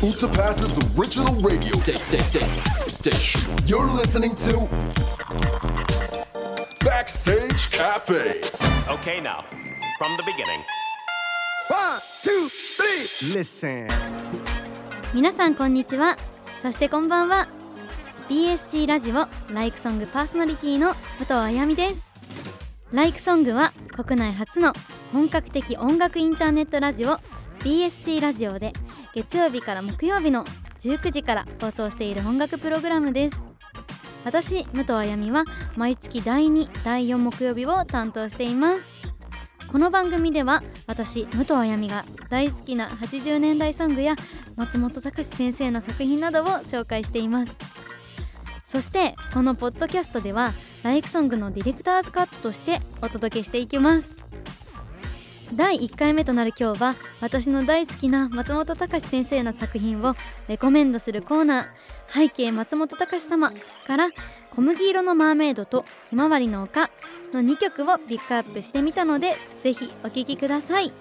[0.00, 2.48] Utapas's original radio station.
[2.86, 3.50] station.
[3.66, 4.68] You're listening to
[6.84, 8.40] Backstage Cafe.
[8.88, 9.44] Okay, now,
[9.98, 10.62] from the beginning.
[11.66, 13.88] One, two, three, listen.
[15.12, 16.16] 皆さんこんにちは
[16.62, 17.48] そしてこんばんは
[18.28, 22.08] BSC ラジオライクソングパーソナリティの武藤あやみです
[22.92, 24.72] ライクソングは国内初の
[25.12, 27.18] 本格的音楽インターネットラジオ
[27.60, 28.72] BSC ラジオで
[29.18, 30.44] 月曜日から木曜日の
[30.78, 33.38] 19時から放送している音楽プログラムです。
[34.24, 35.44] 私武藤あやみは
[35.74, 38.84] 毎月第2第4木曜日を担当しています。
[39.72, 44.14] この番組では私武藤あやみが大好きな80年代ソングや
[44.54, 47.52] 松本隆先生の作品などを紹介しています。
[48.66, 50.52] そしてこのポッドキャストでは
[50.84, 54.17] ライクソングのディレクターズカットとしてお届けしていきます。
[55.54, 60.14] 第1回目となる今日は私の大好きな松本隆先生の作品を
[60.46, 61.66] レコメンドするコーナー
[62.12, 63.52] 「背景松本隆様」
[63.86, 64.10] から
[64.54, 66.90] 「小麦色のマーメイド」と「ひまわりの丘」
[67.32, 70.92] の2曲をピックアップしてみたのでぜひお聴きください。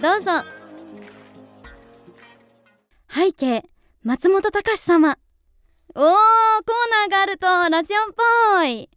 [0.00, 0.44] どうぞ。
[3.08, 3.64] 背景
[4.02, 5.18] 松本隆様。
[5.94, 6.10] おーコー
[7.00, 8.14] ナーがあるとラジオっ
[8.56, 8.90] ぽい。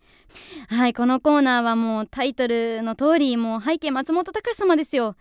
[0.70, 5.16] はいこのコーナーはもうタイトルの通りもう背景松本隆様ですよ。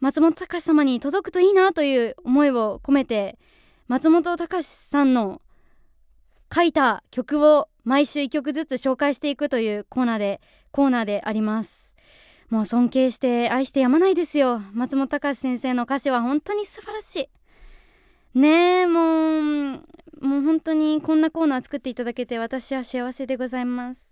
[0.00, 3.38] 松本隆様に届くといいなという思いを込めて
[3.86, 5.40] 松本隆さんの
[6.52, 11.94] 書いた曲を毎週1曲ずつ紹介していくというコーナーでコーナーであります。
[12.50, 14.60] もう尊敬して愛してやまないですよ。
[14.74, 17.28] 松本隆先生の歌詞は本当に素晴らし
[18.34, 18.38] い。
[18.38, 18.48] ね
[18.82, 19.82] えもう
[20.20, 24.11] もう本当にこんなコーナー作っていただけて私は幸せでございます。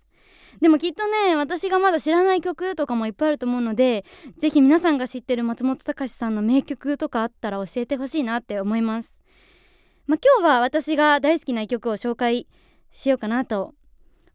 [0.59, 4.05] でもきっとね私がまだ知らない曲とかもいっぱいあると思うので
[4.37, 9.21] ぜひ皆さんが知ってる松本隆さんの名曲とかあったら教えてほしいなって思います。
[10.07, 12.47] まあ、今日は私が大好きな曲を紹介
[12.91, 13.73] しようかなと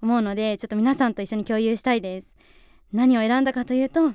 [0.00, 2.34] 思うのでちょっと皆さんと一緒に共有したいです。
[2.92, 4.14] 何を選んだかというと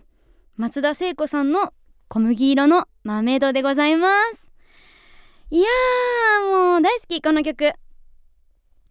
[0.57, 1.73] 松田聖子さんの
[2.07, 4.51] 小麦色のマーメイドでございます。
[5.49, 7.73] いやーもう大好きこの曲。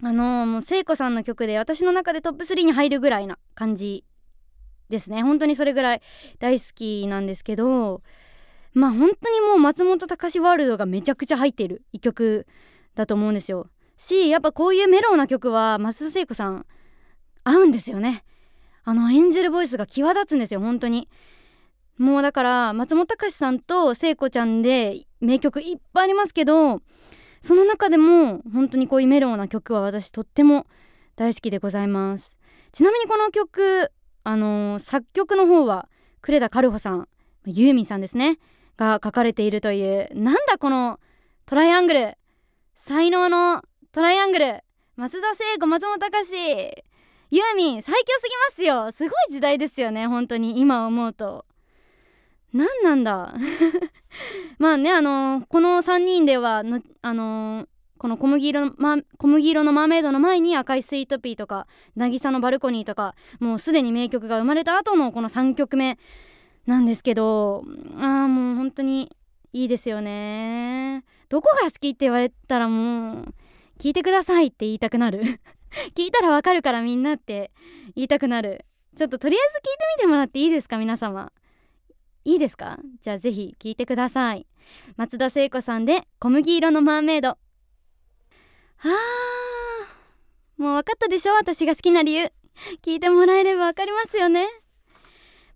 [0.03, 4.05] あのー、もう聖子さんの曲で私の中でトップ3に入るぐらいな感じ
[4.89, 5.23] ですね。
[5.23, 6.03] 本当にそれぐらい
[6.39, 8.03] 大好きなんですけど
[8.73, 12.47] まあ本当にもう松本隆ワールドがめちゃくちゃ入っている一曲
[12.95, 13.69] だと思うんですよ。
[13.97, 16.67] しやっぱこういうメロウな曲は松田聖子さん
[17.45, 18.25] 合うんですよね。
[18.85, 21.09] あのエンジェルボイスが際立つんですよ本当に。
[21.99, 26.81] もうだから松本隆さんと聖子ちゃんで名曲いっぱいありますけど
[27.43, 30.67] その中でも本当にこういうメロウな曲は私とっても
[31.17, 32.39] 大好きでございます。
[32.73, 33.91] ちなみにこの曲
[34.23, 35.89] あのー、作曲の方は
[36.23, 37.09] 呉田カルホさん
[37.47, 38.39] ユーミンさんですね
[38.77, 41.01] が書かれているというなんだこの
[41.47, 42.19] トライアングル
[42.77, 43.63] 才能の
[43.93, 44.61] トライアングル
[44.97, 46.33] 松田聖子松本隆
[47.31, 48.93] ユーミン最強すぎますよ。
[48.93, 51.47] すごい時代ですよね本当に今思うと。
[52.53, 53.35] 何なんだ？
[54.59, 56.63] まあねあのー、この3人では
[57.03, 57.67] あのー、
[57.99, 61.67] この小麦色の、ま、小麦色のマーメイドの前に赤いスイートピーとか
[61.97, 65.99] 渚のバルコニーとかもうすでに名曲が生まれた後のこの3曲目
[66.67, 67.65] なんですけど
[67.99, 69.15] ああもう本当に
[69.53, 71.05] いいですよね。
[71.29, 73.35] どこが好きって言われたらもう
[73.79, 75.23] 聞いてくださいって言いたくなる。
[75.95, 77.51] 聞いたらわかるからみんなって
[77.95, 78.65] 言いたくなる。
[78.97, 81.33] ちょっととりあえず聞いてみてもらっていいですか皆様。
[82.25, 82.79] いいですか？
[83.01, 84.47] じゃあぜひ聞いてください。
[84.97, 87.29] 松田聖子さんで小麦色のマーメイド。
[87.29, 87.39] は
[88.85, 88.91] あ
[90.57, 91.35] もう分かったでしょ？
[91.35, 92.33] 私が好きな理由。
[92.83, 94.47] 聞いてもらえれば分かりますよね。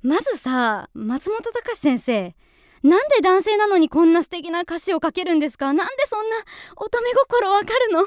[0.02, 2.34] まずさ松本隆先生
[2.82, 5.72] なんで男性なのにこんな素敵な歌詞を書けるんですか？
[5.72, 6.36] なんでそんな
[6.76, 8.04] 乙女心わかるの？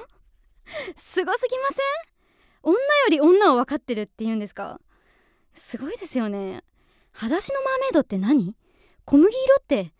[0.95, 1.77] すごすぎません？
[2.63, 2.79] 女よ
[3.09, 4.81] り女を分かってるっていうんですか？
[5.53, 6.63] すごいですよね。
[7.17, 8.55] 裸足のマーメイドって何？
[9.05, 9.91] 小麦色って。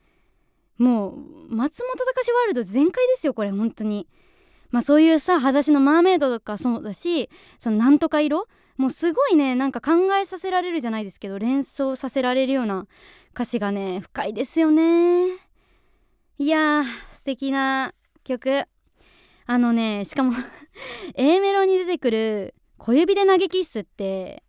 [0.78, 1.16] もう
[1.50, 4.08] 松本隆ワールド全開ですよこれ本当に。
[4.70, 8.48] まあそういうさ裸足のマーメイドとかそうだしそのなんとか色？
[8.78, 12.86] もうすごいねなんか考えさせられるじゃないですけど連想させられるような
[13.34, 15.30] 歌詞がね深いですよね。
[16.38, 16.84] いやー
[17.16, 18.66] 素敵な曲。
[19.48, 20.34] あのねしかも
[21.16, 24.44] A メロに出てくる「小指で投げキッス」って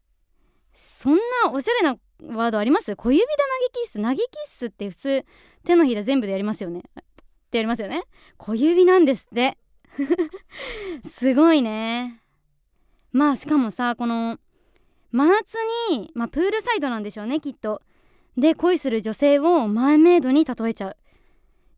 [0.74, 2.96] そんなおしゃれなワードあります？
[2.96, 3.36] 小指で投
[3.78, 4.02] げキッス？
[4.02, 5.24] 投げキッスって普通
[5.64, 6.80] 手のひら全部でやりますよね。
[6.80, 8.02] ってやりますよね。
[8.36, 9.56] 小指なんですって。
[11.08, 12.22] すごいね。
[13.12, 14.38] まあしかもさこの
[15.12, 15.54] 真夏
[15.90, 17.82] に、まあ、プールサイドなんでしょうねきっと。
[18.36, 20.96] で恋する女性をマーメイドに例えちゃう。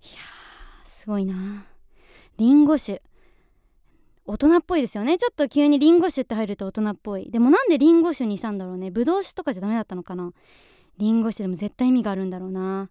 [0.02, 1.66] いやーすごいな。
[2.36, 3.02] リンゴ酒。
[4.30, 5.18] 大人っぽいですよね。
[5.18, 7.30] ちょっと急にリンゴ酒って入ると大人っぽい。
[7.32, 8.92] でもなんでリンゴ酒にしたんだろうね。
[8.92, 10.32] ブドウ酒とかじゃダメだったのかな。
[10.98, 12.88] リンゴ酒でも絶対意味があるんだろうな。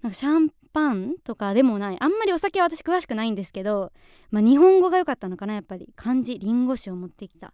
[0.00, 1.98] なんかシャンパンとかでもない。
[2.00, 3.92] あんまりお酒は私詳しくないんですけど、
[4.30, 5.52] まあ、日本語が良かったのかな。
[5.52, 7.52] やっぱり漢字リンゴ酒を持ってきた。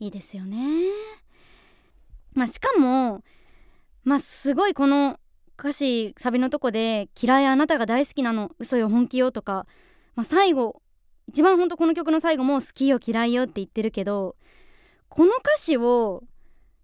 [0.00, 0.58] いいですよね。
[2.34, 3.22] まあしかも
[4.02, 5.20] まあすごいこの
[5.56, 8.50] 歌詞サビのとこで「嫌いあなたが大好きなの。
[8.58, 9.66] 嘘よ本気よ」とか、
[10.16, 10.79] まあ、最後
[11.30, 14.34] 一番ほんとこの曲の最後も「好きよ嫌いよ」って言ってるけど
[15.08, 16.24] この歌詞を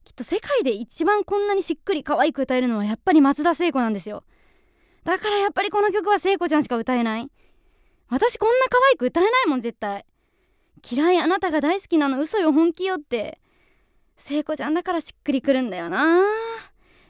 [0.05, 4.23] きっと世界で一番こんなにしっくり可愛く歌えるのはやっぱり松田聖子なんですよ。
[5.03, 7.29] だからやっぱりこの曲は聖子ちゃんしか歌えない。
[8.09, 10.07] 私こんな可愛く歌えないもん絶対。
[10.89, 13.41] 嫌いあなたが大好きなの嘘よ本気よって。
[14.17, 16.21] 聖子ちゃんだからしっくりくるんだよな。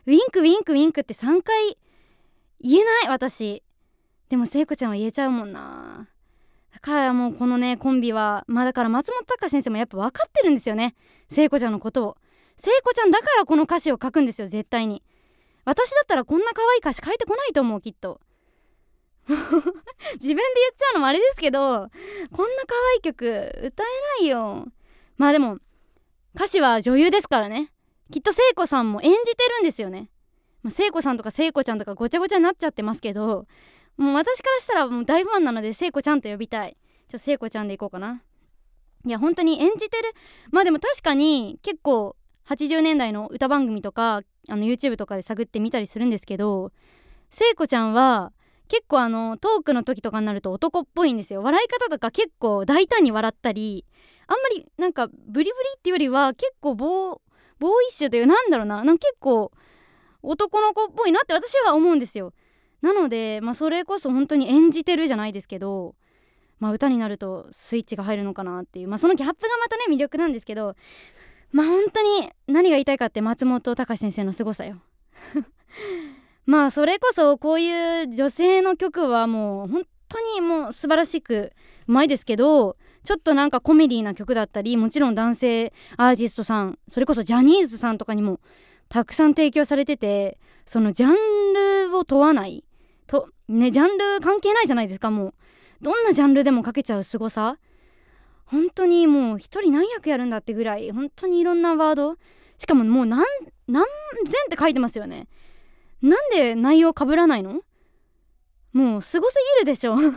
[0.06, 1.76] ウィンクウィンクウィンクって3回
[2.62, 3.62] 言えない私。
[4.30, 6.08] でも聖子ちゃんは言えちゃうもんな。
[6.76, 10.94] だからもうこのねコンビはまあだから松本隆先生もやっぱ分かってるんですよね。
[11.30, 12.16] 聖子ちゃんのことを。
[12.58, 15.02] 聖子ちゃんだからこの歌詞を書くんですよ絶対に。
[15.64, 18.20] 私だったらこんな可愛い歌詞書いてこないと思うきっと。
[19.26, 19.54] 自分で
[20.22, 20.36] 言っ
[20.76, 23.26] ちゃうのもあれですけどこんな可愛い曲
[23.64, 24.66] 歌えないよ。
[25.16, 25.58] まあでも
[26.34, 27.72] 歌詞は女優ですからね。
[28.12, 30.10] きっと聖子さんも演じてるんですよね、
[30.62, 33.46] まあ、聖子さんとか聖子ちゃんとかごちゃごちゃになっちゃってますけど
[33.96, 36.76] もう私からしたらもう大ファンなので聖子ちゃんと呼びたい。
[37.08, 38.22] ちょ聖子ちゃんでいこうかな。
[39.06, 40.12] いや本当に演じてる。
[40.50, 42.16] まあでも確かに結構
[42.46, 46.72] 80年代の歌番組とかあの YouTube とかで探ってみたりするんですけど
[47.30, 48.32] 聖子ちゃんは
[48.68, 51.42] 結構あのトークの時とかになると男っぽいんですよ。
[51.42, 53.84] 笑い方とか結構大胆に笑ったり
[54.26, 57.20] あんまりなんかブリブリっていうよりは結構ボー
[57.58, 58.84] ボーイッシュというなんだろうな。
[58.84, 59.52] なんか結構
[60.22, 62.32] 男の子っぽいなって私は思うんですよ。
[62.82, 65.94] なのでまあそれこそ本当に演じてるじゃないですけど
[66.58, 70.76] まあ歌になるとスイッチが入るのかなっていうまあそのギャップがまたね魅力なんですけど
[71.52, 74.76] まあ本当に何が言いたいかって松本隆先生の凄さよ。
[76.44, 81.52] まあそれこそこういう女性の曲はもう本当にもう素晴らしく
[81.88, 88.40] うまいですけどちょっとなんかコメディな曲だったりもちろん男性アーティストさんそれこそジャニーズさんとかにも
[88.88, 91.52] たくさん提供されててそのジャン
[91.88, 92.64] ルを問わない。
[93.06, 95.34] とねジャンル関係ないじゃないですかもう。
[95.80, 97.58] どんなジャンルでもかけちゃう凄さ。
[98.46, 102.16] 本当にもう一人何役やるんだってぐらい本当にいろんなワード。
[102.58, 103.24] しかももう何
[103.66, 103.84] 何
[104.24, 105.28] 千って書いてますよね。
[106.02, 107.60] なんで内容かぶらないの？
[108.72, 109.96] もうすごすぎるでしょ。
[109.96, 110.12] 本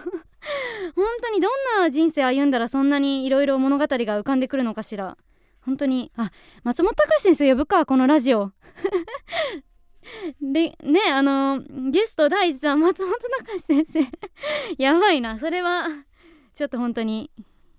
[1.22, 5.18] 当にどんな人生歩んだらそんなにいろいろ物語が浮かんでくるのかしら。
[5.62, 6.32] 本当にあ
[6.64, 8.52] 松本隆先生呼ぶかこのラジオ。
[10.42, 11.62] でねあの
[11.92, 14.08] ゲスト第一弾松本隆先生。
[14.78, 15.40] やばいな。
[15.40, 15.88] それは
[16.54, 17.32] ちょっと本当に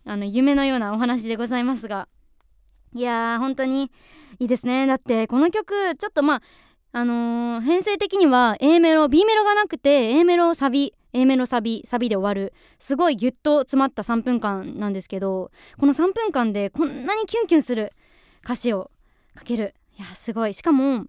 [0.05, 2.09] あの夢のようなお話でございますが。
[2.95, 3.91] いやー本当に
[4.39, 4.87] いいですね。
[4.87, 6.43] だってこの曲ちょっとまあ
[6.93, 17.93] あのー、編成的には A メロ B メロがなくて A メロサビ A メロサビサビで終わるすごいギュッと詰まった3分間なんですけどこの3分間でこんなにキュンキュンする
[18.45, 18.91] 歌詞を
[19.35, 19.75] かける。
[19.99, 20.55] いやすごい。
[20.55, 21.05] しかも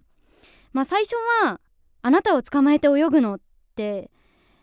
[0.72, 1.14] まあ最初
[1.44, 1.60] は
[2.02, 3.40] 「あなたを捕まえて泳ぐの」っ
[3.74, 4.10] て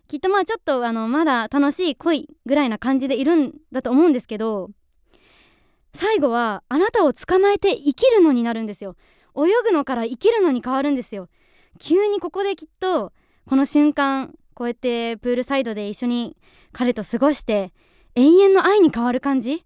[0.08, 4.72] きっとまあちょっとあのまだ楽しい恋ぐらいな感じでいるんだと思うんですけど
[5.94, 8.96] 最後は「あなたを捕まえて生きるの」になるんですよ。
[9.36, 11.30] 泳ぐのから生きるのに変わるんですよ。
[11.80, 13.14] 急にここできっと
[13.46, 16.36] この瞬間こうやってプールサイドで一緒に
[16.74, 17.72] 彼と過ごして
[18.16, 19.66] 永遠の愛に変わる感じ？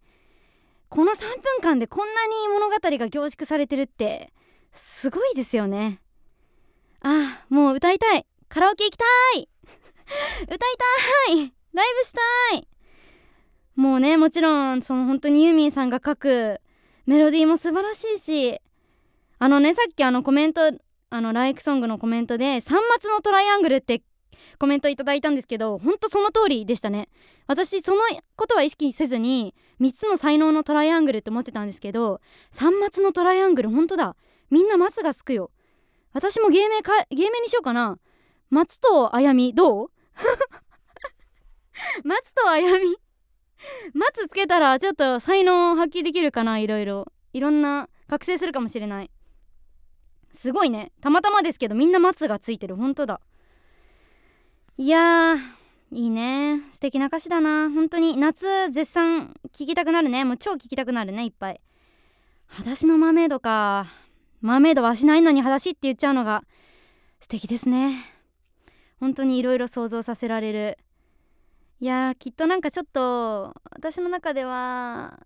[0.90, 4.32] この3分間でこんなに物語が凝縮されてるって
[4.72, 6.03] すごいですよね。
[7.04, 8.26] ああもう歌いたい。
[8.48, 9.06] カラオケ行きた
[9.38, 9.50] い。
[10.44, 11.54] 歌いたい。
[11.74, 12.68] ライブしたい。
[13.76, 16.62] もうねもちろんその本当にユーミンさんが書く
[17.06, 18.60] メロディーも素晴らしいし
[19.40, 20.72] あのねさっきあのコメント
[21.10, 24.04] あのライクソングのコメントで「三末のトライアングル」って
[24.60, 27.10] コメントいただいたんですけどほんとその通りでしたね。
[27.48, 28.02] 私その
[28.36, 34.16] ことは意識せずに3つの才能のトライアングルって思ってたんですけど三末のトライアングルほんとだ。
[34.50, 35.50] みんな松がつくよ。
[36.14, 37.98] 私も芸名か芸名にしようかな。
[38.50, 39.92] 松とあやみどう？
[42.08, 42.96] 松とあやみ？
[43.94, 47.12] 松つけたらちょっと才能発揮できるかないろいろ。
[47.34, 49.10] いろんな覚醒するかもしれない。
[50.34, 50.92] すごいね。
[51.02, 52.76] たまたまですけどみんな松がついてる。
[52.76, 53.20] ほんとだ。
[54.78, 55.36] いや
[55.92, 56.62] いいね。
[56.72, 57.70] 素敵な歌詞だな。
[57.70, 58.18] 本当に。
[58.18, 60.26] 夏絶賛聴きたくなるね。
[60.26, 61.62] もう超聴きたくなるねいっぱい。
[62.48, 63.88] 裸足のマーメイドか。
[64.44, 66.44] マーメイドはしないのに裸足って言っちゃうのが
[67.22, 68.04] 素敵ですね。
[69.00, 70.78] 本当にいろいろ想像させられる。
[71.80, 75.18] いやーきっとなんかちょっと私の中では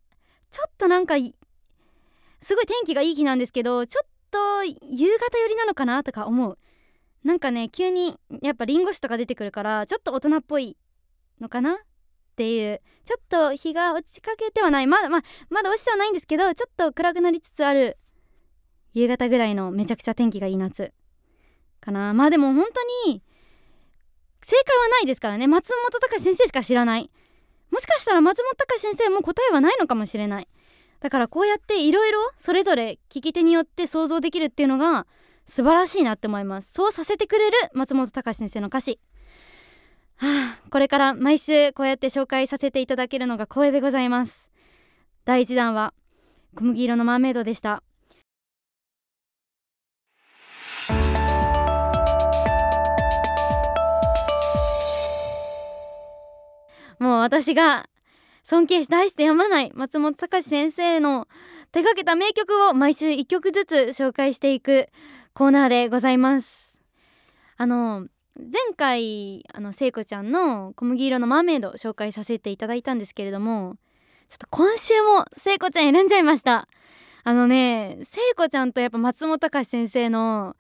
[0.52, 6.60] ちょっとなんかすごい天気がいい日なんですけどちょっと夕方寄りなのかなとか思う。
[7.24, 10.78] なんかね急にやっぱリンゴ酒とか出てくるからちょっと大人っぽい
[11.42, 11.78] のかなっ
[12.36, 12.82] ていう。
[13.04, 14.86] ちょっと日が落ちかけてはない。
[14.86, 17.98] まだままだ落ちてはないんですけどちょっと暗くなりつつある
[18.94, 20.94] 夕方ぐらいのめちゃくちゃ天気がいい夏
[21.80, 22.14] かな。
[22.14, 23.22] まあでも本当に
[24.42, 25.48] 正解はないですからね。
[25.48, 27.12] 松本隆先生しか知らない。
[27.72, 30.48] もしかしたら松本隆先生も答えはないのかもしれない。
[31.00, 35.06] だからこうやっていろいろそれぞれ聞き手によって想像できるっていうのが
[35.46, 36.72] 素晴らしいなって思います。
[36.74, 39.00] そうさせてくれる松本隆先生の歌詞。
[40.16, 44.50] はあこれから毎週こうやって紹介させていただけるのが光栄でございます。
[45.26, 45.94] 第1弾は
[46.56, 47.84] 小麦色のマーメイドでした。
[57.00, 57.90] もう私が
[58.44, 61.28] 尊敬して愛してやまない松本隆先生の
[61.72, 64.88] 手掛けた名曲を毎週1曲ずつ紹介していく
[65.34, 66.80] コーナーでございます。
[67.58, 73.76] あの前回あの聖子ちゃんの小麦色のマーメイド紹介させていただいたんですけれども
[74.30, 76.68] ちょっと今週も聖子ちゃん選んじゃいました。
[77.24, 80.56] あのね聖子ちゃんとやっぱ松本隆先生の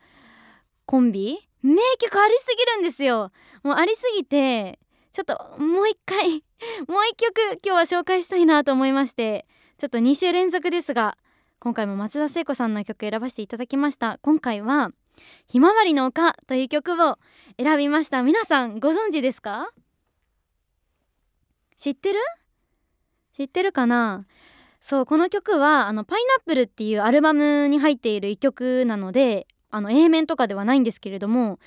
[0.85, 3.31] コンビ名曲ありすぎるんですよ。
[3.63, 4.79] もうありすぎて
[5.17, 6.43] ちょっともう一回
[6.87, 9.47] もう一曲今日は紹介したいなと思いまして
[9.79, 11.17] ちょっと2週連続ですが
[11.57, 14.19] 今回も松田聖子さんの曲選ばせていただきました。
[14.21, 14.91] 今回は
[15.47, 17.17] ひまわりの丘という曲を
[17.57, 18.21] 選びました。
[18.21, 19.71] 皆さんご存知ですか？
[21.77, 22.19] 知ってる？
[23.35, 24.27] 知ってるかな？
[24.81, 31.57] そうこの曲はあのパイナップルっていうアルバムに入っている一曲なのであの A 面とかではないんですけれども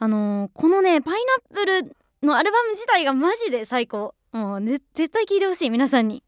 [0.00, 4.14] あのーこのねパイナップルのアルバム自体がマジで最高。
[4.32, 6.22] もう、絶対聴いてほしい皆さんに。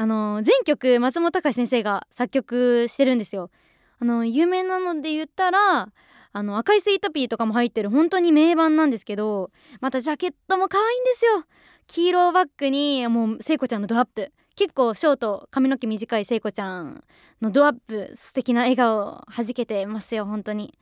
[0.00, 3.50] あの全曲松本隆先生が作曲してるんですよ。
[3.98, 5.92] あの有名なので言ったら
[6.32, 9.50] あの赤いスイートピーとかも入ってる本当に名盤なんですけど
[9.82, 11.44] またジャケットも可愛いんですよ。
[11.86, 14.32] 黄色バッグにもう聖子ちゃんのドアップ。
[14.56, 17.04] 結構ショート髪の毛短い聖子ちゃん
[17.42, 20.78] のドアップ素敵な笑顔はじけてますよ本当に。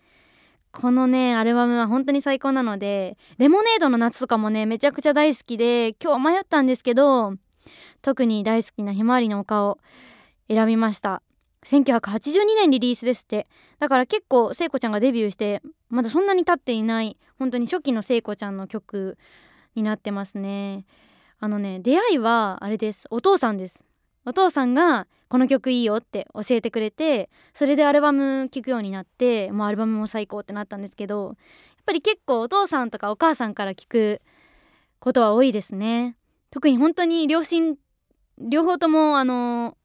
[0.73, 7.35] このねアルバムは本当に最高なのでレモネードの夏とかもねめちゃくちゃ大好きで今日迷ったんですけど
[8.03, 9.79] 特に大好きなひまわりの丘を
[10.49, 11.23] 選びました。
[11.67, 13.49] 1982年リリースですって。
[13.81, 19.19] だから結構聖子ちゃんがデビューしてまだそんなに経っていない本当に初期の聖子ちゃんの曲
[19.75, 20.85] になってますね。
[21.41, 23.07] あのね出会いはあれです。
[23.11, 23.85] お父さんです。
[24.29, 31.37] お父さんがこの曲いいよって教えてくれてそれでアルバム聴くようになってもうアルバムも最高ってなったんですけどやっ
[31.87, 34.21] ぱり結構お父さんとかお母さんから聞く
[34.99, 36.17] ことは多いですね。
[36.51, 37.77] 特に本当に両親
[38.39, 39.77] 両方ともあの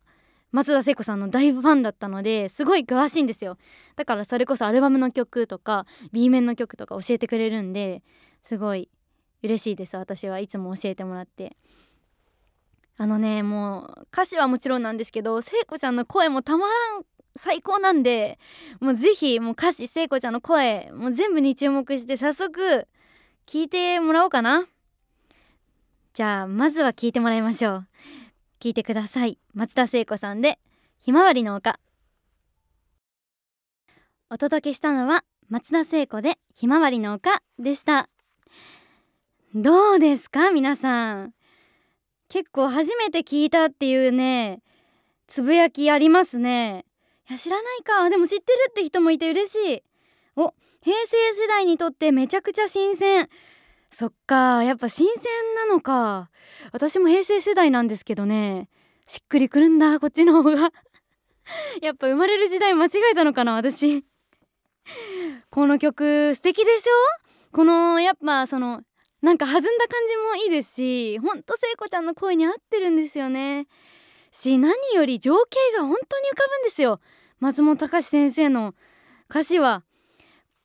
[0.51, 3.57] 松田聖子さんの大ファンだったのですごい詳しいんですよ。
[3.95, 8.03] だからそれこそアルバムの曲とか B 面の曲とか教えてくれるんで
[8.43, 8.89] すごい
[9.41, 10.39] 嬉しいです私は。
[10.39, 11.57] いつも教えてもらって。
[12.97, 18.38] あのねもう歌詞はもちろんなんですけど聖子ちゃんの声もたまらん最高なんで
[18.79, 22.88] もうぜひもう歌詞聖子ちゃんの声もう全部に注目して早速
[23.47, 24.67] 聞いてもらおうかな。
[26.13, 27.88] じゃあまずは聞いてもらいましょう。
[28.59, 29.39] 聞いてください。
[29.53, 30.59] 松田聖子さんで
[31.00, 31.79] ひまわりの丘。
[34.29, 38.09] お届けしたのは松田聖子でひまわりの丘でした。
[39.55, 41.33] どうですか皆さん？
[42.33, 44.63] 結構初めて聞いたっていうね
[45.27, 46.83] つぶやきありますね。
[47.29, 48.09] いや知らないか。
[48.09, 49.83] でも知ってるって人もいて嬉しい。
[50.35, 53.29] お平成世代にとってめちゃくちゃ新鮮。
[53.91, 55.23] そっかやっぱ新鮮
[55.55, 56.31] なのか。
[56.71, 58.67] 私も平成世代なんですけどね
[59.05, 60.71] しっくりくるんだこっちの方が。
[61.83, 64.03] やっぱ生まれる時代間違えたのかな私。
[65.51, 67.51] この曲素敵でしょ？
[67.51, 68.81] このやっぱその
[69.24, 73.68] なんか弾んだ感じもいいですしほんと聖子ちゃんの声に合ってるんですよね。
[74.32, 77.00] し何より情景が本当に浮かぶんですよ。
[77.39, 78.75] 松本隆先生の
[79.30, 79.84] 歌詞は。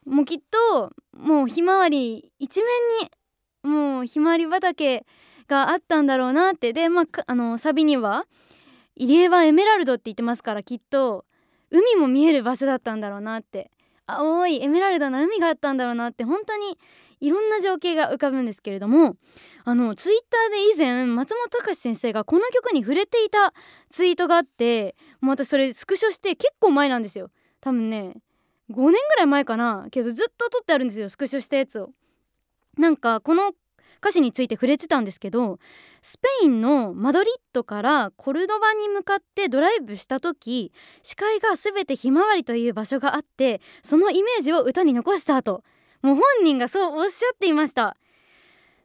[0.04, 2.68] もうきっともうひまわり一面
[3.64, 5.06] にもうひまわり畑
[5.46, 6.72] があったんだろうなって。
[6.72, 8.24] でまああのサビには
[8.96, 11.24] 入江はエメラルドって言ってますからきっと
[11.70, 13.70] 海も見える場所だったんだろうなって。
[14.08, 16.78] 青いエメラルドな海があったんだろうなって本当に
[17.20, 19.16] いろんな情景が浮かぶんですけれども
[19.64, 23.52] あのツイッターで以前松本隆先生がこの曲に触れていた
[23.90, 27.30] ツイートがあってもう私それスクショして結構前なんですよ。
[27.60, 28.14] 多分ね
[28.70, 29.88] 5年ぐらい前かな。
[29.90, 31.90] けどずっと撮ってあるんですよスクショしたやつを。
[32.76, 33.52] なんかこの
[34.00, 35.58] 歌詞について触れてたんですけど
[36.02, 45.64] スペインのマドリッドからコルドバに向かってドライブした時視界が全てひまわりという場所があってそのイメージを歌に残した後
[46.02, 47.96] もう本人がそうおっしゃっていました。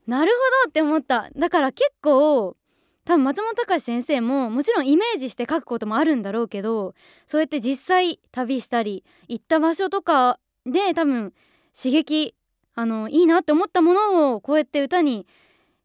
[0.07, 0.31] なる
[0.63, 1.29] ほどって思った。
[1.35, 2.57] だから結構
[3.05, 6.95] 多分松本隆先生ももちろんイメージして書くこともあるんだろうけど
[7.27, 11.33] そうやって実際旅したり行った場所とかで多分
[11.75, 12.33] 刺激
[12.75, 15.27] あのいいなって思ったものをこうやって歌に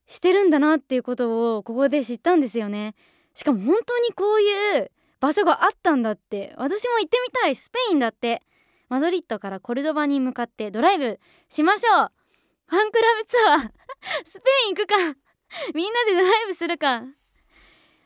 [0.07, 2.95] してるんだなっていうことをここで知ったんですよね。
[3.35, 4.91] しかも本当にこういう
[5.21, 6.55] 場所があったんだって。
[6.57, 7.57] 私も行ってみたい。
[7.57, 8.43] スペインだって。
[8.89, 12.13] マドリッドからコルドバに向かってドライブしましょう。
[12.67, 13.71] ファンクラブツアー。
[14.25, 14.97] スペイン行くか。
[15.75, 17.05] みんなでドライブするか。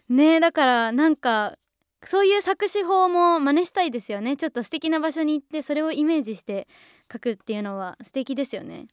[0.09, 1.57] ねえだからなんか
[2.05, 4.37] そういう作詞法も真似したいですよね。
[4.37, 6.67] ちょっと素敵な場所に行ってそれをイメージして
[7.13, 8.89] 書くっていうのは素敵ですよね。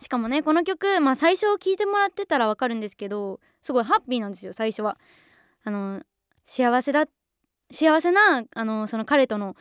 [0.00, 4.98] しかもねこの曲まあ最初聴いてもらってたらわかるんですけどすごいハッピーなんですよ最初は。
[5.62, 6.02] あの
[6.44, 7.06] 幸せだ
[7.70, 9.56] 幸せなあのその彼との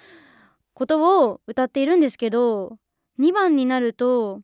[0.73, 2.77] ことを歌っているんですけど
[3.19, 4.41] 2番になると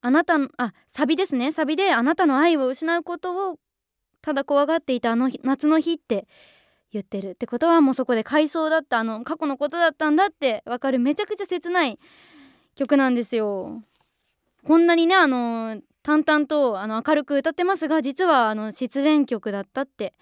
[0.00, 1.52] あなたあサビですね。
[1.52, 3.58] サビであなたの愛を失うことを
[4.22, 6.26] ただ怖がっていたあの夏の日って
[6.94, 7.30] 言ってる。
[7.30, 10.98] ってことはもうそこで回想だったあの過去のことだったんだってわかる。
[10.98, 11.98] めちゃくちゃ切ない
[12.74, 13.82] 曲なんですよ。
[14.64, 20.14] こんなにねあの淡々とあの明るく歌ってますが実はあの失恋曲だったって。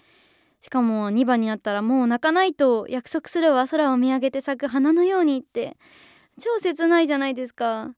[0.61, 3.67] しかも2番になったらもう泣かないと約束するわ。
[3.67, 5.77] 空を見上げて咲く花のようにって。
[6.39, 7.93] 超切ないじゃないですか。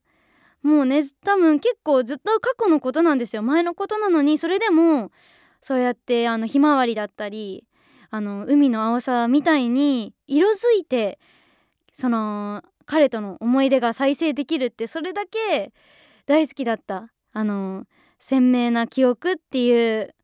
[0.62, 3.44] もうね多分結構ずっと過去のことなんですよ。
[3.44, 5.12] 前のことなのにそれでも
[5.62, 7.66] そうやってあのひまわりだったり
[8.16, 11.20] あの海の青さみたいに色づいて
[11.94, 15.74] その彼との思い出が再生できるってそれだけ
[16.26, 17.12] 大好きだった。
[17.34, 17.84] あの
[18.18, 20.16] 鮮明な記憶っていう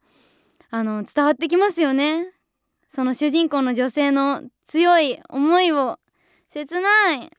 [0.69, 2.27] あの伝わってきますよね。
[2.87, 5.99] その主人公の女性の強い思いを
[6.49, 7.29] 切ない。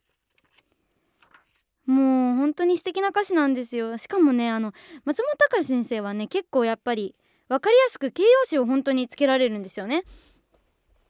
[1.86, 3.96] もう本当に素敵な歌詞なんですよ。
[3.96, 4.74] しかもねあの
[5.06, 7.16] 松本隆先生はね結構やっぱり
[7.48, 10.04] 分かりやすく形容詞を本当につけられるんですよね。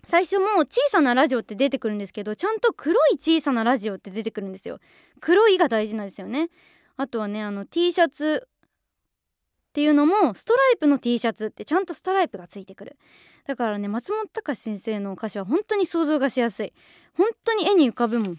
[0.06, 4.78] 最初も小さなラジオって出てくるんですけどちゃんと黒い小さなラジオって出てくるんですよ。
[5.20, 6.48] 黒いが大事なんですよね。
[6.96, 12.98] あとはねあの T シャツっていうのもストライプの T シャツってちゃんとストライプがついてくる。
[13.46, 16.72] だからね松本隆先生の歌詞は本当に想像がしやすい。
[17.16, 18.36] 本当に絵に浮かぶもん。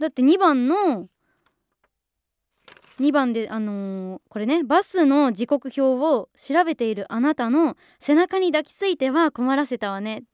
[0.00, 1.08] だって2番の
[2.98, 10.24] 2番であのー、これねバスの時刻表を調べているあなたの背中に抱きついては困らせたわね。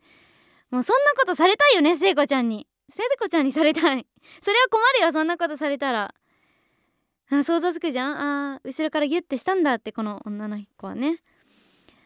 [0.71, 2.67] もうそんなことされたいよね聖子ちゃんに。
[2.91, 4.07] 聖子ちゃんにされたい。
[4.43, 6.15] それは困るよそんなことされたら。
[7.31, 8.55] あ想像つくじゃん？
[8.55, 11.23] あ後ろからギュッてしたんだってこの女の子はね。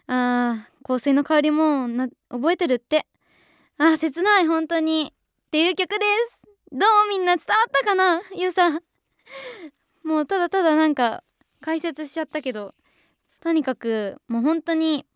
[0.07, 3.07] あ香水の香りもな覚えてるって。
[3.79, 5.14] あ切ない本当に。
[5.46, 6.49] っていう曲です。
[6.73, 8.23] どうみんな伝わったかな？
[8.35, 8.83] ゆうさん。
[10.03, 11.23] もうただただなんか
[11.61, 12.75] 解説しちゃったけど
[13.40, 15.07] とにかくもう本当に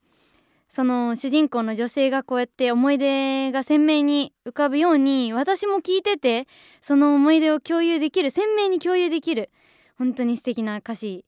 [0.75, 6.49] その主人公の女性がこうやって思い出が鮮明に浮かぶように私も聞いてて
[6.83, 9.53] その思い出を共有できる鮮明に共有できる
[9.97, 11.25] 本当に素敵な歌詞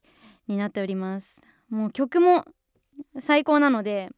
[0.48, 1.40] になっております。
[1.70, 2.44] もう曲も
[3.20, 4.10] 最高なので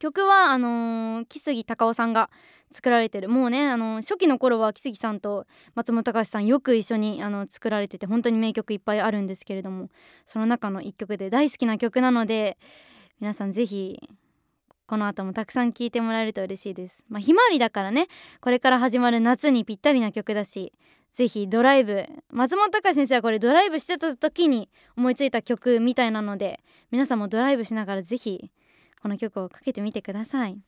[0.00, 2.28] 曲はあのー、木杉隆夫さんが
[2.72, 9.90] 作られてるもうねあの初期の頃は木杉さんと松本隆さんよく一緒にあの作られてて本当に名曲いっぱいあるんですけれども
[10.26, 12.58] その中の一曲で大好きな曲なので
[13.20, 14.08] 皆さん是非
[14.86, 17.02] この後もたくさん聴いてもらえると嬉しいです。
[17.08, 18.08] まあひまわりだからね。
[18.40, 20.72] これから始まる夏にぴったりな曲だし
[21.12, 28.50] ぜひドライブ松本隆先生はこれドライブしてた時に思いついた曲みたいなので皆さんもドライブしながらぜひ
[29.00, 30.58] この曲をかけてみてください。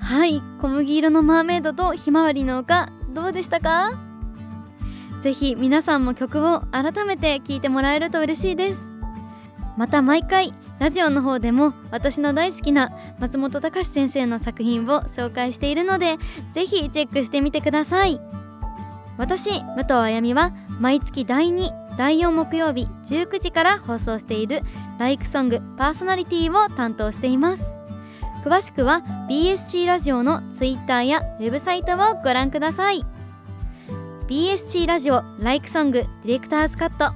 [0.00, 4.00] はい小麦色のマーメイドとひまわりの丘どうでしたか？
[5.22, 8.80] ぜひ皆さんも曲を改めて聴いてもらえると嬉しいです。
[9.76, 16.18] また毎回ラジオの方でも私の大好きな松本隆先生の作品を紹介しているので
[16.54, 18.20] ぜひチェックしてみてください。
[19.16, 24.62] 私武藤あやみは毎月第2第4木曜日19時から放送している
[25.00, 27.64] 「ライクソングパーソナリティ」を担当しています。
[28.44, 33.04] 詳しくは BSC ラジオの Twitter やウェブサイトをご覧ください。
[34.28, 37.12] BSC ラジオライクソングディレクターズカット。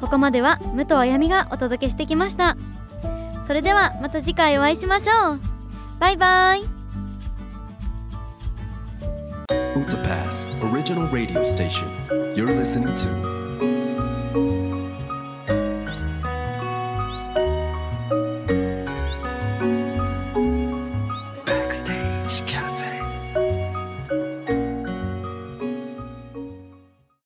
[0.00, 2.56] ここまでは武藤あやみがお届けしてきました。
[3.46, 5.40] それではまた次回お会いしましょう
[5.98, 6.62] バイバイ
[9.74, 11.88] Utapass Original Radio Station.
[12.36, 13.31] You're listening to